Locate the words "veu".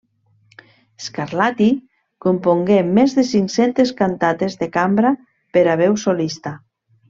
5.87-6.03